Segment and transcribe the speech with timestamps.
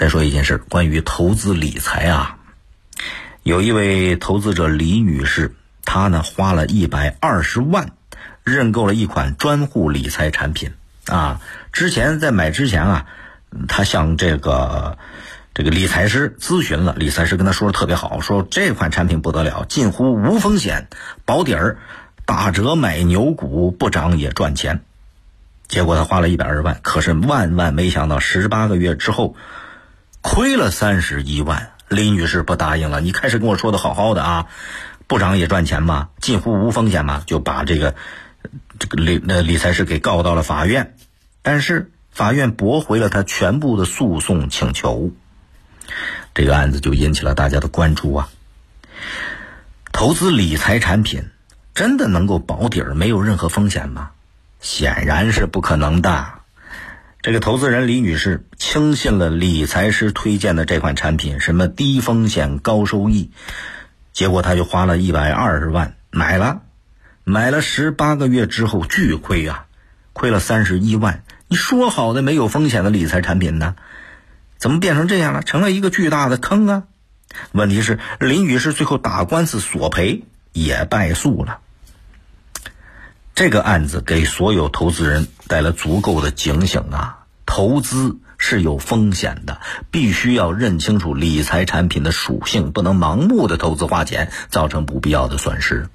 [0.00, 2.38] 再说一件事，关于投资理财啊，
[3.42, 5.54] 有一位投资者李女士，
[5.84, 7.90] 她呢花了一百二十万
[8.42, 10.70] 认购了一款专户理财产品
[11.04, 11.42] 啊。
[11.70, 13.06] 之前在买之前啊，
[13.68, 14.96] 她向这个
[15.52, 20.88] 这个理财师咨询了，理财师跟她说的特别好，说这款产品不得了，近乎无风险，
[21.26, 21.76] 保底儿，
[22.24, 24.80] 打折买牛股不涨也赚钱。
[25.68, 29.36] 结果她花了一百二十万，可是万万没想到，十八个月之后。
[30.20, 33.00] 亏了三十一万，李女士不答应了。
[33.00, 34.46] 你开始跟我说的好好的啊，
[35.06, 37.94] 不涨也赚钱嘛，近乎无风险嘛，就把这个
[38.78, 40.94] 这个理那理财师给告到了法院。
[41.42, 45.10] 但是法院驳回了他全部的诉讼请求，
[46.34, 48.28] 这个案子就引起了大家的关注啊。
[49.92, 51.30] 投资理财产品
[51.74, 54.10] 真的能够保底儿，没有任何风险吗？
[54.60, 56.39] 显然是不可能的。
[57.22, 63.30] 这个投资人李女士轻信了理财师推荐的这款产品，什么低风险高收益，
[64.14, 66.62] 结果她就花了一百二十万买了，
[67.24, 69.66] 买了十八个月之后巨亏啊，
[70.14, 71.22] 亏了三十一万。
[71.46, 73.76] 你说好的没有风险的理财产品呢，
[74.56, 75.42] 怎么变成这样了？
[75.42, 76.84] 成了一个巨大的坑啊！
[77.52, 81.58] 问题是李女士最后打官司索赔也败诉了。
[83.34, 87.19] 这个案子给所有投资人带来足够的警醒啊！
[87.50, 95.88] 投资是有风险的，必须要认清楚理财产品的属性，不能盲目的投资花钱，造成不必要的损失。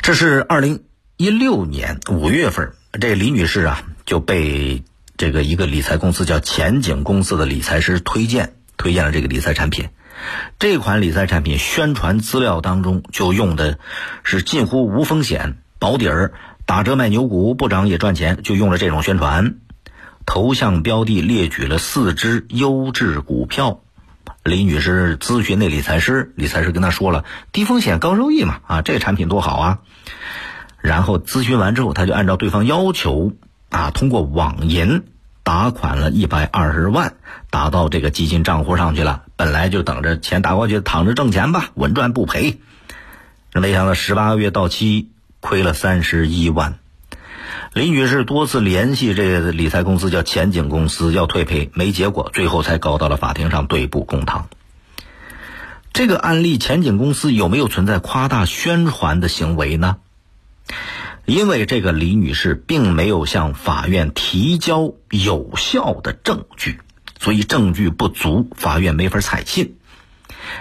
[0.00, 0.84] 这是二零
[1.16, 4.84] 一六年五月份，这李女士啊就被
[5.16, 9.88] 这个一个理财公司叫前景公司的理财师推荐，推荐了这个理财产品。
[10.60, 13.80] 这款理财产品宣传资料当中就用的
[14.22, 16.32] 是近乎无风险、保底儿、
[16.64, 19.56] 打折卖牛股不涨也赚钱，就用了这种宣传。
[20.26, 23.80] 头像标的列举了四只优质股票。
[24.42, 29.78] 李女士咨询那理财师，理财师跟她说了低风险高收益嘛，啊，这产品多好啊。
[30.80, 33.32] 然后咨询完之后，他就按照对方要求
[33.70, 35.04] 啊，通过网银。
[35.46, 37.16] 打款了一百二十万，
[37.50, 39.24] 打到这个基金账户上去了。
[39.36, 42.60] 本来就等着钱打过去，躺着挣钱吧，稳赚不赔。
[43.52, 46.78] 没想到十八个月到期，亏了三十一万。
[47.74, 54.46] 李女士多次联系这个理财公司，叫前景公司，要退赔，没结果，最后才告到了法庭上，对簿公堂。
[55.92, 59.96] 这个案例，前景公司有没有存在夸大宣传的行为呢？
[61.24, 66.78] 因为这个李女士并没有向法院提交有效的证据，
[67.18, 69.78] 所以证据不足，法院没法采信。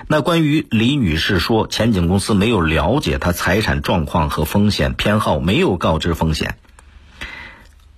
[0.08, 6.58] 那关于李女士说前景公司没有了解她财产状况和风险偏好，没有告知风险，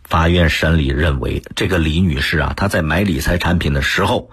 [0.08, 4.30] 法院审理认为，这个李女士啊，她在买理财产品的时候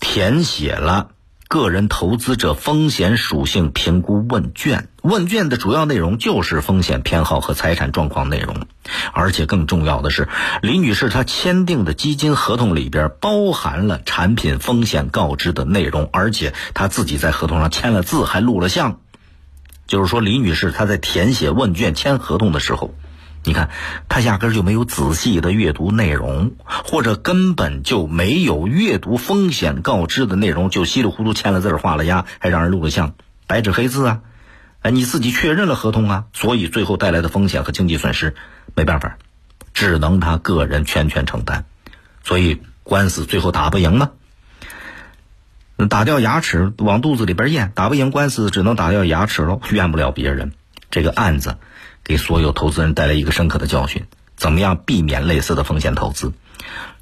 [0.00, 1.08] 填写了。
[1.48, 8.66] 个人投资者风险属性评估问卷，问卷的主要内容就是风险偏好和财产状况内容，
[9.12, 10.28] 而且更重要的是，
[10.62, 19.00] 李女士她签订的基金合同里边包含了产品风险告知的内容，而且她自己在合同上签了字，还录了像，
[19.86, 22.94] 就是说，李女士她在填写问卷、签合同的时候。
[23.44, 23.70] 你看，
[24.08, 33.14] 他压根儿就没有仔细的阅读内容，或者根本就没有阅读风险告知的内容，就稀里糊涂签了字画了押，还让人录了像，
[33.48, 34.20] 白纸黑字啊！
[34.82, 38.36] 哎，你自己确认了合同啊，所以最后带来的风险和经济损失，
[38.76, 39.16] 没办法，
[39.74, 41.64] 只能他个人全权承担。
[42.22, 44.10] 所以官司最后打不赢嘛，
[45.90, 50.52] 打掉牙齿往肚子里边咽，打不赢官司只能打掉牙齿喽，怨不了别人。
[50.92, 51.56] 这个案子。
[52.04, 56.32] 给所有投资人带来一个深刻的教训：怎么样避免类似的风险投资？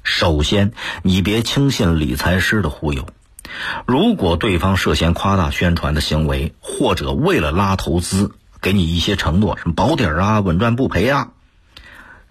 [0.03, 0.73] 首先，
[1.03, 3.07] 你别轻信理财师的忽悠。
[3.85, 11.29] 如果对方涉嫌夸大宣传的行为，或者为了拉投资给你一些承诺，什么保底啊、稳赚不赔啊，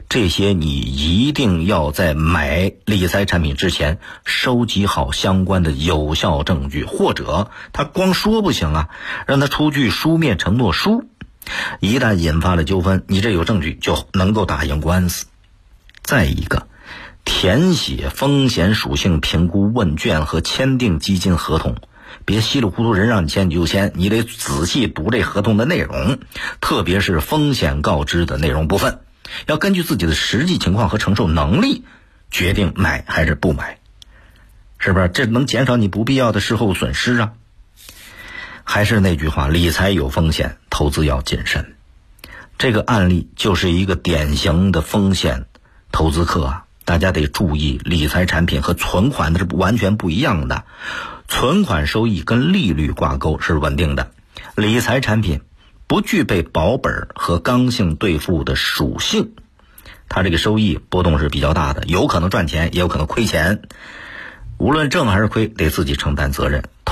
[0.09, 8.89] 这些你一定要在买理财产品之前收集好相关的有效证据，或者他光说不行啊，
[9.27, 11.10] 让他出具书面承诺书。
[11.81, 15.27] 一旦引发了纠纷，你这有证据就能够打赢官司。
[16.03, 16.67] 再一个，
[17.25, 21.77] 填写风险属性评估问卷和签订基金合同，
[22.25, 26.19] 别稀里糊涂人让你签你就签，你得仔细读这合同的内容，
[26.61, 29.01] 特别是风险告知的内容部分，
[29.47, 31.85] 要根据自己的实际情况和承受能力
[32.31, 33.79] 决定买还是不买，
[34.79, 35.09] 是不是？
[35.09, 37.33] 这能减少你不必要的事后损失啊。
[38.73, 41.75] 还是那句话，理财有风险，投资要谨慎。
[42.57, 45.47] 这个案例就是一个典型的风险
[45.91, 46.65] 投资课啊。
[46.85, 50.63] 大家得注意，理财产品和存款的是完全不一样的。
[51.27, 54.13] 存款收益跟利率挂钩是稳定的，
[54.55, 55.41] 理财产品
[55.89, 59.33] 不具备保本和刚性兑付的属性，
[60.09, 63.63] 它这个收益波动是比较大的，有可能赚钱，也有可能亏钱。
[64.59, 66.63] 无论挣还是亏，得自己承担责任。